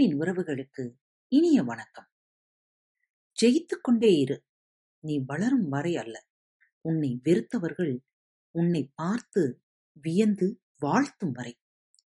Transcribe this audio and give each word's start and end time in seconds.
அன்பின் 0.00 0.20
உறவுகளுக்கு 0.20 0.94
இனிய 1.28 1.62
வணக்கம். 1.62 2.08
ஜெயித்துக் 3.42 3.82
கொண்டே 3.82 4.12
இரு. 4.12 4.46
நீ 5.04 5.22
வளரும் 5.26 5.68
வரை 5.68 5.96
அல்ல. 5.96 6.26
உன்னை 6.80 7.20
வெறுத்தவர்கள் 7.24 7.98
உன்னை 8.50 8.92
பார்த்து 8.94 9.62
வியந்து 9.92 10.62
வாழ்த்தும் 10.78 11.30
வரை. 11.30 11.60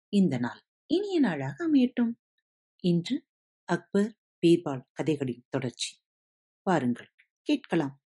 இந்த 0.09 0.38
நாள் 0.38 0.61
இனிய 0.86 1.20
நாளாக 1.20 1.71
அமையட்டும். 1.71 2.14
இன்று 2.84 3.27
அக்பர் 3.64 4.18
பீர்பால் 4.41 4.86
கதைகளின் 4.91 5.45
தொடர்ச்சி. 5.50 6.00
பாருங்கள் 6.61 7.11
கேட்கலாம். 7.41 8.04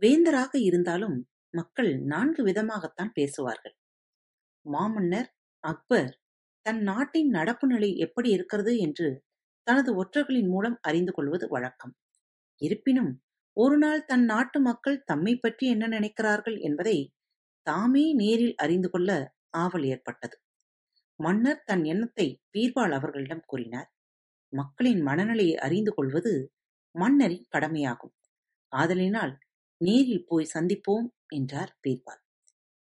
வேந்தராக 0.00 0.48
இருந்தாலும் 0.52 1.30
மக்கள் 1.50 2.00
நான்கு 2.00 2.46
விதமாகத்தான் 2.46 3.10
பேசுவார்கள். 3.12 3.76
மாமன்னர் 4.60 5.36
அக்பர் 5.58 6.21
தன் 6.66 6.80
நாட்டின் 6.82 7.28
நடப்பு 7.28 7.66
நிலை 7.66 7.90
எப்படி 7.96 8.28
இருக்கிறது 8.30 8.72
என்று 8.76 9.08
தனது 9.66 9.90
ஒற்றர்களின் 9.96 10.48
மூலம் 10.48 10.76
அறிந்து 10.80 11.12
கொள்வது 11.12 11.46
வழக்கம். 11.48 11.94
இருப்பினும் 12.60 13.12
ஒரு 13.56 13.76
நாள் 13.78 14.02
தன் 14.04 14.24
நாட்டு 14.24 14.58
மக்கள் 14.60 15.02
தம்மை 15.04 15.34
பற்றி 15.36 15.64
என்ன 15.66 15.88
நினைக்கிறார்கள் 15.88 16.58
என்பதை 16.60 16.96
தாமே 17.66 18.04
நேரில் 18.14 18.54
அறிந்து 18.56 18.88
கொள்ள 18.90 19.10
ஆவல் 19.56 19.84
ஏற்பட்டது. 19.84 20.36
மன்னர் 21.20 21.62
தன் 21.66 21.84
எண்ணத்தை 21.84 22.26
பீர்பால் 22.52 22.92
அவர்களிடம் 22.92 23.44
கூறினார். 23.46 23.88
மக்களின் 24.52 25.02
மனநிலையை 25.02 25.56
அறிந்து 25.56 25.92
கொள்வது 25.94 26.32
மன்னரின் 26.94 27.46
கடமையாகும். 27.48 28.14
ஆதலினால் 28.72 29.34
நேரில் 29.80 30.26
போய் 30.26 30.52
சந்திப்போம் 30.54 31.06
என்றார் 31.28 31.72
பீர்பால். 31.82 32.21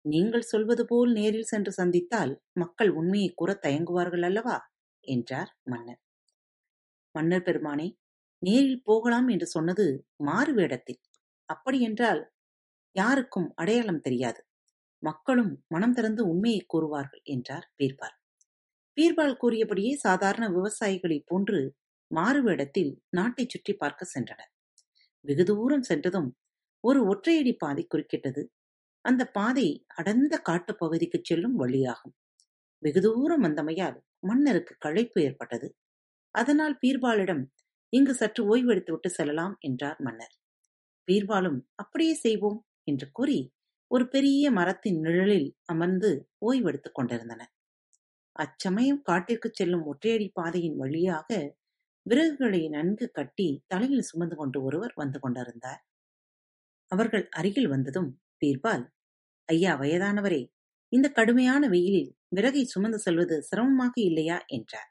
நீங்கள் 0.05 0.43
சொல்வது 0.43 0.83
போல் 0.85 1.11
நேரில் 1.11 1.43
சென்று 1.43 1.71
சந்தித்தால் 1.71 2.33
மக்கள் 2.53 2.91
உண்மையை 2.91 3.29
கூற 3.33 3.59
தயங்குவார்கள் 3.63 4.25
அல்லவா? 4.25 4.57
என்றார் 5.03 5.51
மன்னர். 5.63 6.01
மன்னர் 7.15 7.45
பெருமானே 7.45 7.87
நேரில் 8.41 8.83
போகலாம் 8.83 9.27
என்று 9.27 9.47
சொன்னது 9.47 9.85
மாறு 10.23 10.53
வேடத்தில். 10.53 10.99
அப்படியென்றால் 11.49 12.21
யாருக்கும் 12.95 13.49
அடையாளம் 13.55 14.01
தெரியாது. 14.01 14.41
மக்களும் 15.03 15.53
மனம் 15.67 15.93
திறந்து 15.93 16.23
உண்மையை 16.27 16.61
கூறுவார்கள் 16.73 17.23
என்றார் 17.25 17.67
பீர்பால். 17.77 18.15
பீர்பால் 18.97 19.37
கூறியபடியே 19.37 19.93
சாதாரண 19.97 20.45
விவசாயிகளைப் 20.49 21.27
போன்று 21.27 21.59
மாறு 22.11 22.41
வேடத்தில் 22.43 22.91
நாட்டை 23.09 23.45
சுற்றி 23.47 23.73
பார்க்க 23.75 24.11
சென்றனர். 24.15 24.51
வெகு 25.25 25.43
தூரம் 25.43 25.83
சென்றதும் 25.83 26.29
ஒரு 26.83 26.99
ஒற்றையடி 27.05 27.53
பாதை 27.57 27.83
குறுக்கிட்டது. 27.85 28.43
அந்த 29.05 29.25
பாதை 29.25 29.67
அடர்ந்த 29.95 30.37
காட்டுப் 30.37 30.79
பகுதிக்குச் 30.79 31.23
செல்லும் 31.23 31.59
வழியாகும். 31.59 32.15
வெகு 32.83 33.01
தூரம் 33.01 33.43
வந்தமையால் 33.43 33.97
மன்னருக்கு 34.19 34.75
களைப்பு 34.79 35.21
ஏற்பட்டது. 35.21 35.67
அதனால் 36.35 36.79
பீர்பாலிடம் 36.81 37.43
இங்கு 37.93 38.13
சற்று 38.13 38.55
ஓய்வெடுத்துவிட்டு 38.55 39.07
செல்லலாம் 39.07 39.57
என்றார் 39.59 39.99
மன்னர். 39.99 40.35
பீர்பாலும் 41.07 41.59
அப்படியே 41.75 42.13
செய்வோம் 42.13 42.59
என்று 42.83 43.11
கூறி 43.11 43.39
ஒரு 43.91 44.07
பெரிய 44.07 44.51
மரத்தின் 44.51 44.99
நிழலில் 44.99 45.55
அமர்ந்து 45.65 46.09
ஓய்வெடுத்துக் 46.45 46.95
கொண்டிருந்தனர். 46.95 47.51
அச்சமயம் 48.35 49.01
காட்டிற்குச் 49.01 49.53
செல்லும் 49.53 49.85
ஒற்றையடி 49.85 50.29
பாதையின் 50.33 50.75
வழியாக 50.75 51.29
விறகுகளை 52.05 52.69
நன்கு 52.69 53.11
கட்டி 53.11 53.63
தலையில் 53.67 54.01
சுமந்து 54.01 54.35
கொண்டு 54.35 54.63
ஒருவர் 54.63 54.93
வந்து 54.95 55.19
கொண்டிருந்தார். 55.19 55.81
அவர்கள் 56.91 57.29
அருகில் 57.29 57.67
வந்ததும் 57.67 58.09
பீர்பால் 58.41 58.85
ஐயா 59.49 59.73
வயதானவரே 59.79 60.41
இந்த 60.91 61.07
கடுமையான 61.09 61.67
வெயிலில் 61.67 62.11
விறகை 62.35 62.63
சுமந்து 62.63 62.99
செல்வது 62.99 63.35
சிரமமாக 63.43 63.93
இல்லையா? 64.01 64.37
என்றார். 64.47 64.89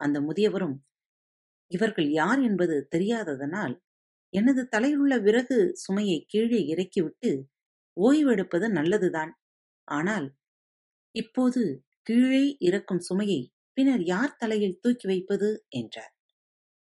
அந்த 0.00 0.20
முதியவரும் 0.20 0.76
இவர்கள் 1.70 2.08
யார் 2.10 2.40
என்பது 2.42 2.88
தெரியாததனால் 2.90 3.74
எனது 4.32 4.62
தலையிலுள்ள 4.68 5.14
விறகு 5.18 5.58
சுமையை 5.74 6.18
கீழே 6.28 6.60
இறக்கிவிட்டு 6.66 7.30
ஓய்வெடுப்பது 7.96 8.66
நல்லதுதான். 8.68 9.32
ஆனால் 9.88 10.26
இப்போது 11.14 11.62
கீழே 12.02 12.44
இறக்கும் 12.58 13.00
சுமையை 13.00 13.40
பின்னர் 13.74 14.04
யார் 14.04 14.36
தலையில் 14.36 14.78
தூக்கி 14.80 15.06
வைப்பது? 15.06 15.48
என்றார். 15.70 16.12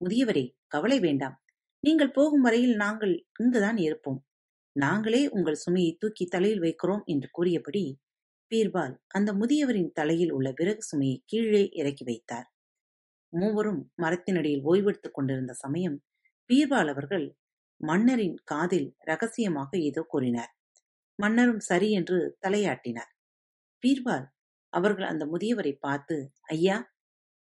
முதியவரே 0.01 0.45
கவலை 0.67 1.01
வேண்டாம். 1.01 1.37
நீங்கள் 1.85 2.11
போகும் 2.11 2.41
வரையில் 2.41 2.77
நாங்கள் 2.77 3.15
இங்குதான் 3.39 3.77
இருப்போம். 3.77 4.21
நாங்களே 4.77 5.29
உங்கள் 5.29 5.55
சுமையை 5.55 5.97
தூக்கி 5.99 6.27
தலையில் 6.27 6.61
வைக்கிறோம் 6.61 7.05
என்று 7.05 7.29
கூறியபடி 7.31 7.83
பீர்பால் 8.51 8.95
அந்த 9.09 9.33
முதியவரின் 9.33 9.93
தலையில் 9.93 10.33
உள்ள 10.33 10.53
விறகு 10.57 10.83
சுமையை 10.83 11.23
கீழே 11.27 11.69
இறக்கி 11.73 12.05
வைத்தார். 12.05 12.49
மூவரும் 13.33 13.93
மரத்தினடியில் 14.03 14.65
ஓய்வெடுத்துக் 14.65 15.15
கொண்டிருந்த 15.15 15.53
சமயம் 15.53 16.03
பீர்பால் 16.51 16.91
அவர்கள் 16.91 17.27
மன்னரின் 17.81 18.37
காதில் 18.45 18.97
ரகசியமாக 18.99 19.79
ஏதோ 19.79 20.03
கூறினார். 20.09 20.53
மன்னரும் 21.19 21.61
சரி 21.61 21.91
என்று 21.91 22.39
தலையாட்டினார். 22.47 23.13
பீர்பால் 23.83 24.27
அவர்கள் 24.73 25.07
அந்த 25.07 25.27
முதியவரை 25.27 25.73
பார்த்து 25.81 26.17
ஐயா 26.49 26.79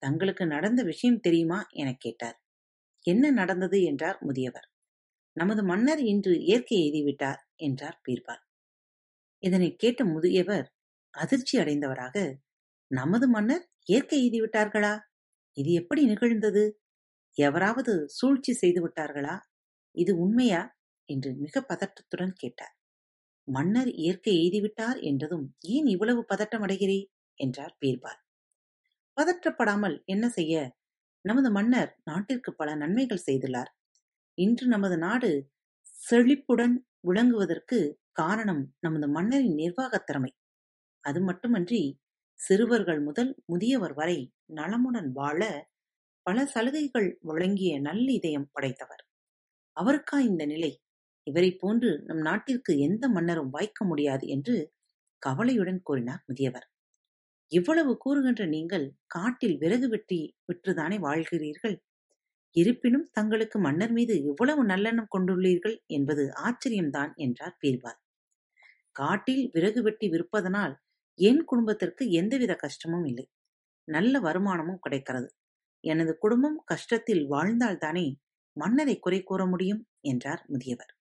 தங்களுக்கு 0.02 0.46
நடந்த 0.46 0.82
விஷயம் 0.82 1.20
தெரியுமா? 1.20 1.66
எனக் 1.70 2.00
கேட்டார். 2.00 2.38
என்ன 3.04 3.30
நடந்தது? 3.30 3.82
என்றார் 3.82 4.18
முதியவர். 4.20 4.68
நமது 5.36 5.62
மன்னர் 5.64 5.98
இன்று 6.04 6.32
இயற்கை 6.38 6.78
எய்திவிட்டார் 6.78 7.40
என்றார் 7.56 7.98
பீர்பால். 8.08 8.42
இதனை 9.42 9.76
கேட்ட 9.76 10.04
முதியவர் 10.04 10.66
அதிர்ச்சி 11.14 11.58
அடைந்தவராக 11.58 12.16
நமது 12.90 13.28
மன்னர் 13.28 13.64
இயற்கை 13.86 14.18
எய்திவிட்டார்களா? 14.24 14.94
இது 15.56 15.72
எப்படி 15.72 16.02
நிகழ்ந்தது? 16.06 16.64
எவராவது 17.38 17.92
சூழ்ச்சி 18.08 18.52
செய்து 18.52 18.80
விட்டார்களா 18.86 19.36
இது 19.94 20.12
உண்மையா? 20.16 20.62
என்று 21.08 21.30
மிக 21.34 21.60
பதட்டத்துடன் 21.60 22.34
கேட்டார். 22.34 22.74
மன்னர் 23.48 23.90
இயற்கை 23.94 24.34
எய்திவிட்டார் 24.36 24.98
என்றதும் 25.00 25.46
ஏன் 25.66 25.86
இவ்வளவு 25.86 26.26
பதட்டம் 26.28 26.64
அடைகிறே? 26.66 27.00
என்றார் 27.38 27.76
பீர்பால். 27.80 28.20
பதற்றப்படாமல் 29.16 29.96
என்ன 30.04 30.28
செய்ய? 30.28 30.54
நமது 31.24 31.50
மன்னர் 31.50 31.98
நாட்டிற்கு 32.04 32.50
பல 32.54 32.74
நன்மைகள் 32.74 33.26
செய்துள்ளார். 33.26 33.70
இன்று 34.38 34.66
நமது 34.66 34.98
நாடு 34.98 35.30
செழிப்புடன் 36.00 36.74
விளங்குவதற்கு 37.08 37.78
காரணம் 38.12 38.74
நமது 38.80 39.08
மன்னரின் 39.08 39.54
நிர்வாகத் 39.54 40.06
திறமை. 40.06 40.32
அது 41.04 41.20
மட்டுமன்றி 41.22 42.00
சிறுவர்கள் 42.40 43.00
முதல் 43.00 43.42
முதியவர் 43.46 43.94
வரை 43.94 44.18
நலமுடன் 44.54 45.10
வாழ 45.12 45.40
பல 46.26 46.46
சலுகைகள் 46.46 47.18
வழங்கிய 47.20 47.80
நல்ல 47.80 48.12
இதயம் 48.12 48.48
படைத்தவர். 48.52 49.04
அவருக்கா 49.76 50.18
இந்த 50.20 50.46
நிலை? 50.46 50.72
இவரைப் 51.26 51.58
போன்று 51.60 52.02
நம் 52.04 52.18
நாட்டிற்கு 52.18 52.78
எந்த 52.78 53.08
மன்னரும் 53.08 53.50
வாய்க்க 53.50 53.84
முடியாது 53.84 54.26
என்று 54.28 54.56
கவலையுடன் 55.22 55.80
கூறினார் 55.82 56.24
முதியவர். 56.26 56.66
இவ்வளவு 57.52 57.96
கூறுகின்ற 57.96 58.46
நீங்கள் 58.46 58.86
காட்டில் 59.06 59.58
விறகு 59.58 59.88
வெட்டி 59.88 60.20
விற்றுதானே 60.46 60.98
வாழ்கிறீர்கள்? 61.00 61.76
இருப்பினும் 62.54 63.08
தங்களுக்கு 63.12 63.58
மன்னர் 63.58 63.92
மீது 63.92 64.22
இவ்வளவு 64.22 64.66
நல்லெண்ணம் 64.66 65.12
கொண்டுள்ளீர்கள் 65.16 65.76
என்பது 65.86 66.32
ஆச்சரியம்தான் 66.42 67.14
என்றார் 67.16 67.56
பீர்பால். 67.62 68.00
காட்டில் 68.92 69.50
விறகு 69.52 69.82
வெட்டி 69.82 70.08
விற்பதனால் 70.08 70.74
என் 71.18 71.44
குடும்பத்திற்கு 71.44 72.10
எந்தவித 72.10 72.54
கஷ்டமும் 72.54 73.04
இல்லை. 73.04 73.26
நல்ல 73.88 74.20
வருமானமும் 74.20 74.78
கிடைக்கிறது. 74.78 75.28
எனது 75.84 76.18
குடும்பம் 76.18 76.64
கஷ்டத்தில் 76.72 77.24
வாழ்ந்தால்தானே 77.28 78.06
மன்னரை 78.56 78.98
குறை 78.98 79.22
கூற 79.22 79.46
முடியும் 79.46 79.82
என்றார் 80.00 80.44
முதியவர். 80.48 80.92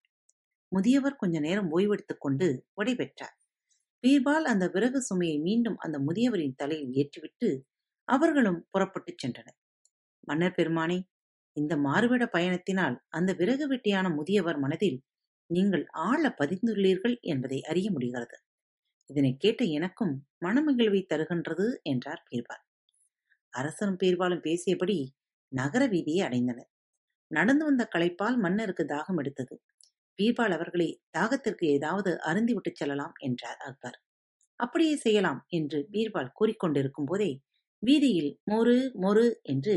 முதியவர் 0.72 1.16
கொஞ்ச 1.16 1.40
நேரம் 1.40 1.72
ஓய்வெடுத்துக் 1.72 2.20
கொண்டு 2.20 2.48
விடைபெற்றார் 2.76 3.36
பீர்பால் 4.04 4.46
அந்த 4.46 4.68
விறகு 4.68 5.02
சுமையை 5.02 5.40
மீண்டும் 5.40 5.78
அந்த 5.78 6.00
முதியவரின் 6.00 6.56
தலையில் 6.56 6.94
ஏற்றிவிட்டு 6.94 7.50
அவர்களும் 8.08 8.68
புறப்பட்டுச் 8.72 9.22
சென்றனர். 9.24 9.58
மன்னர் 10.20 10.56
பெருமானே 10.58 10.98
இந்த 11.58 11.74
மாறுவிட 11.78 12.24
பயணத்தினால் 12.28 12.96
அந்த 13.10 13.32
விறகு 13.34 13.66
வெட்டியான 13.68 14.08
முதியவர் 14.16 14.60
மனதில் 14.60 15.00
நீங்கள் 15.50 15.86
ஆழ 16.04 16.24
பதிந்துள்ளீர்கள் 16.40 17.16
என்பதை 17.24 17.60
அறிய 17.64 17.88
முடிகிறது. 17.92 18.36
இதனை 19.10 19.32
கேட்ட 19.38 19.64
எனக்கும் 19.78 20.14
மனமகிழ்வை 20.46 21.02
தருகின்றது 21.06 21.68
என்றார் 21.84 22.24
பீர்பால். 22.30 22.64
அரசரும் 23.54 24.00
பீர்பாலும் 24.04 24.44
பேசியபடி 24.44 24.98
நகர 25.52 25.84
வீதியை 25.88 26.22
அடைந்தனர். 26.28 26.70
நடந்து 27.32 27.66
வந்த 27.66 27.84
களைப்பால் 27.92 28.38
மன்னருக்கு 28.38 28.84
தாகம் 28.86 29.20
எடுத்தது. 29.20 29.56
பீர்பால் 30.20 30.54
அவர்களை 30.54 30.88
தாகத்திற்கு 31.18 31.66
ஏதாவது 31.68 32.12
அருந்திவிட்டுச் 32.26 32.80
செல்லலாம் 32.80 33.16
என்றார் 33.20 33.62
அக்பர். 33.62 33.98
அப்படியே 34.60 34.96
செய்யலாம் 34.98 35.42
என்று 35.50 35.80
பீர்பால் 35.92 36.34
கூறிக்கொண்டிருக்கும் 36.40 37.08
போதே 37.08 37.32
வீதியில் 37.84 38.32
மொறு 38.52 38.76
மொறு 39.04 39.26
என்று 39.44 39.76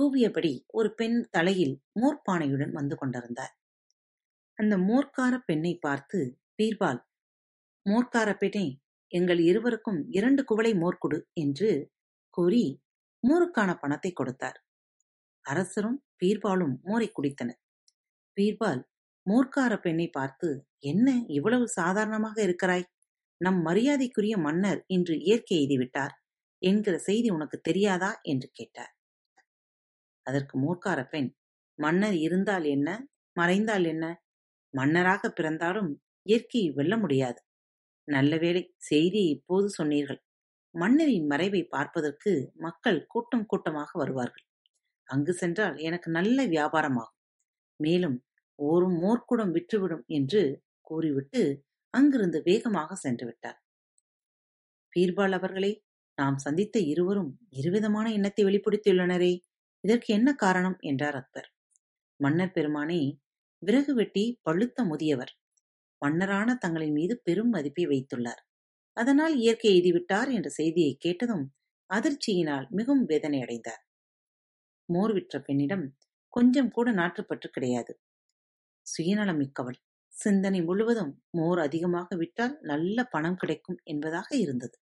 கூவியபடி 0.00 0.64
ஒரு 0.68 0.94
பெண் 0.94 1.28
தலையில் 1.30 1.74
மோர்பானையுடன் 2.00 2.70
வந்து 2.70 2.96
கொண்டிருந்தார். 2.96 3.54
அந்த 4.58 4.76
மோர்க்கார 4.78 5.38
பெண்ணை 5.38 5.78
பார்த்து 5.78 6.18
பீர்பால் 6.56 7.00
மோர்க்கார 7.86 8.36
பெண்ணே 8.36 8.66
எங்கள் 9.12 9.38
இருவருக்கும் 9.38 10.08
இரண்டு 10.08 10.44
குவளை 10.44 10.72
மோர் 10.74 10.98
கொடு 10.98 11.28
என்று 11.34 11.90
கூறி 12.30 12.82
மோருக்கான 13.28 13.78
பணத்தை 13.78 14.12
கொடுத்தார். 14.12 14.58
அரசரும் 15.44 16.04
பீர்பாலும் 16.22 16.74
மோரை 16.82 17.08
குடித்தனர். 17.12 17.60
பீர்பால் 18.36 18.82
மோர்க்கார 19.26 19.80
பெண்ணை 19.80 20.08
பார்த்து 20.08 20.48
என்ன 20.78 21.24
இவ்வளவு 21.28 21.68
சாதாரணமாக 21.68 22.42
இருக்கிறாய்? 22.42 22.86
நம் 23.36 23.60
மரியாதைக்குரிய 23.62 24.36
மன்னர் 24.38 24.84
இன்று 24.86 25.16
இயற்கை 25.20 25.56
எய்திவிட்டார் 25.58 26.14
என்கிற 26.62 26.98
செய்தி 26.98 27.30
உனக்கு 27.30 27.60
தெரியாதா? 27.60 28.20
என்று 28.22 28.50
கேட்டார். 28.52 28.92
அதற்கு 30.26 30.54
மூர்க்கார 30.58 31.00
பெண் 31.08 31.30
மன்னர் 31.78 32.16
இருந்தால் 32.18 32.64
என்ன? 32.64 32.88
மறைந்தால் 33.36 33.84
என்ன? 33.84 34.04
மன்னராக 34.74 35.30
பிறந்தாலும் 35.30 35.90
இயற்கையை 36.26 36.70
வெல்ல 36.70 36.94
முடியாது. 36.96 37.40
நல்ல 38.08 38.32
வேளை 38.36 38.62
செய்தியை 38.76 39.28
இப்போது 39.28 39.68
சொன்னீர்கள். 39.68 40.20
மன்னரின் 40.74 41.26
மறைவை 41.26 41.62
பார்ப்பதற்கு 41.64 42.32
மக்கள் 42.56 43.06
கூட்டம் 43.06 43.46
கூட்டமாக 43.46 43.90
வருவார்கள். 43.98 44.44
அங்கு 45.08 45.32
சென்றால் 45.32 45.76
எனக்கு 45.78 46.10
நல்ல 46.10 46.46
வியாபாரமாகும் 46.46 47.18
மேலும் 47.80 48.18
ஒரு 48.58 48.86
மோர்க்குடம் 49.02 49.54
விற்றுவிடும் 49.54 50.04
என்று 50.08 50.42
கூறிவிட்டு 50.80 51.42
அங்கிருந்து 51.94 52.38
வேகமாக 52.42 52.94
சென்று 52.94 53.26
விட்டார். 53.26 53.58
பீர்பால் 54.92 55.32
அவர்களே 55.32 55.72
நாம் 56.18 56.36
சந்தித்த 56.36 56.78
இருவரும் 56.92 57.30
இருவிதமான 57.50 58.06
எண்ணத்தை 58.12 58.44
வெளிப்படுத்தியுள்ளனரே. 58.44 59.32
இதற்கு 59.84 60.10
என்ன 60.14 60.28
காரணம்? 60.34 60.76
என்றார் 60.82 61.14
அக்பர். 61.14 61.48
மன்னர் 62.20 62.54
பெருமானே 62.54 63.00
விறகு 63.62 63.92
வெட்டி 63.94 64.24
பழுத்த 64.42 64.84
முதியவர் 64.84 65.32
மன்னரான 66.02 66.50
தங்களின் 66.56 66.92
மீது 66.92 67.14
பெரும் 67.22 67.50
மதிப்பை 67.50 67.84
வைத்துள்ளார். 67.86 68.42
அதனால் 68.96 69.34
இயற்கை 69.36 69.70
எய்திவிட்டார் 69.72 70.30
என்ற 70.32 70.48
செய்தியை 70.50 70.92
கேட்டதும் 70.96 71.44
அதிர்ச்சியினால் 71.90 72.66
மிகவும் 72.70 73.04
வேதனை 73.04 73.38
அடைந்தார் 73.42 73.82
மோர் 74.88 75.12
விற்ற 75.12 75.34
பெண்ணிடம் 75.40 75.84
கொஞ்சம் 76.32 76.70
கூட 76.70 76.88
நாற்றுப்பற்று 76.92 77.48
கிடையாது. 77.50 77.92
சுயநலம் 78.86 79.36
மிக்கவள் 79.36 79.78
சிந்தனை 80.12 80.60
முழுவதும் 80.62 81.12
மோர் 81.30 81.60
அதிகமாக 81.60 82.16
விட்டால் 82.16 82.54
நல்ல 82.62 83.04
பணம் 83.06 83.36
கிடைக்கும் 83.36 83.78
என்பதாக 83.84 84.28
இருந்தது. 84.36 84.76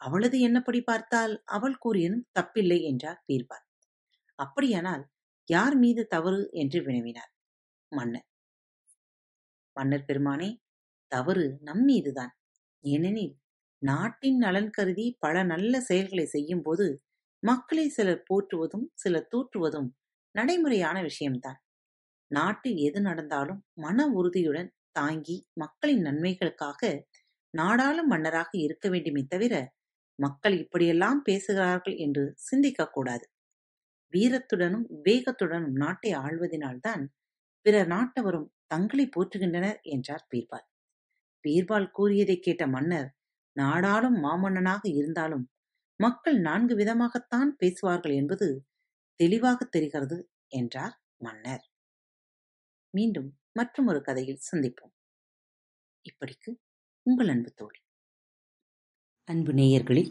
அவளது 0.00 0.38
எண்ணப்படி 0.40 0.82
பார்த்தால் 0.82 1.34
அவள் 1.48 1.78
கூறியதும் 1.84 2.26
தப்பில்லை 2.38 2.80
என்றார் 2.82 3.22
பீர்பால் 3.26 3.64
அப்படியானால் 4.38 5.04
யார் 5.48 5.76
மீது 5.76 6.02
தவறு 6.08 6.42
என்று 6.54 6.80
வினவினார்? 6.82 7.32
மன்னர். 7.92 8.26
மன்னர் 9.76 10.04
பெருமானே 10.04 10.48
தவறு 11.12 11.44
நம் 11.60 11.84
மீதுதான். 11.84 12.32
ஏனெனில் 12.84 13.34
நாட்டின் 13.82 14.38
நலன் 14.38 14.70
கருதி 14.70 15.06
பல 15.18 15.36
நல்ல 15.44 15.80
செயல்களை 15.80 16.26
செய்யும் 16.26 16.62
போது 16.62 16.86
மக்களை 17.42 17.86
சிலர் 17.88 18.22
போற்றுவதும் 18.28 18.86
சிலர் 18.94 19.30
தூற்றுவதும் 19.32 19.88
நடைமுறையான 20.34 20.96
விஷயம்தான். 21.02 21.58
நாட்டில் 22.30 22.78
எது 22.78 23.00
நடந்தாலும் 23.00 23.62
மன 23.78 24.06
உறுதியுடன் 24.14 24.70
தாங்கி 24.92 25.36
மக்களின் 25.54 26.04
நன்மைகளுக்காக 26.06 26.82
நாடாளும் 27.54 28.06
மன்னராக 28.06 28.50
இருக்க 28.58 28.86
வேண்டுமே 28.88 29.24
தவிர 29.26 29.54
மக்கள் 30.18 30.56
இப்படியெல்லாம் 30.58 31.20
பேசுகிறார்கள் 31.22 31.96
என்று 31.98 32.24
சிந்திக்கக்கூடாது. 32.48 33.26
வீரத்துடனும் 34.14 34.86
வேகத்துடனும் 35.04 35.76
நாட்டை 35.76 36.10
ஆள்வதினால்தான் 36.14 37.04
பிற 37.66 37.84
நாட்டவரும் 37.84 38.48
தங்களை 38.66 39.08
போற்றுகின்றனர் 39.16 39.78
என்றார் 39.82 40.26
பீர்பால். 40.30 40.66
பீர்பால் 41.44 41.88
கூறியதை 41.90 42.36
கேட்ட 42.38 42.66
மன்னர் 42.66 43.08
நாடாளும் 43.56 44.18
மாமன்னனாக 44.24 44.82
இருந்தாலும் 44.92 45.44
மக்கள் 46.00 46.38
நான்கு 46.40 46.74
விதமாகத்தான் 46.76 47.50
பேசுவார்கள் 47.56 48.14
என்பது 48.14 48.48
தெளிவாக 49.20 49.64
தெரிகிறது 49.64 50.18
என்றார் 50.52 50.94
மன்னர். 51.16 51.64
மீண்டும் 52.94 53.30
மற்றும் 53.52 53.86
ஒரு 53.86 54.00
கதையில் 54.02 54.44
சந்திப்போம். 54.50 54.94
இப்படிக்கு 56.04 56.50
உங்கள் 57.06 57.28
அன்பு 57.28 57.50
தோழி. 57.52 57.80
அன்பு 59.28 59.52
நேயர்களில் 59.52 60.10